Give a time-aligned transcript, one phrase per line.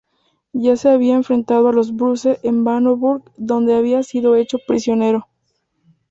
[0.53, 5.27] Ya se había enfrentado a los Bruce en Bannockburn, donde había sido hecho prisionero.